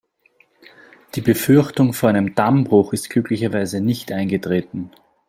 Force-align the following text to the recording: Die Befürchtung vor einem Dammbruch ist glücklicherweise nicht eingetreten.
Die 1.13 1.21
Befürchtung 1.21 1.93
vor 1.93 2.09
einem 2.09 2.33
Dammbruch 2.33 2.91
ist 2.91 3.11
glücklicherweise 3.11 3.81
nicht 3.81 4.11
eingetreten. 4.11 4.89